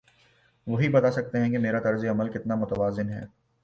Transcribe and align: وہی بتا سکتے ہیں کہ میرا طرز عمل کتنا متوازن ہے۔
وہی 0.67 0.89
بتا 0.89 1.11
سکتے 1.11 1.39
ہیں 1.39 1.51
کہ 1.51 1.57
میرا 1.57 1.79
طرز 1.79 2.05
عمل 2.05 2.29
کتنا 2.29 2.55
متوازن 2.55 3.09
ہے۔ 3.09 3.21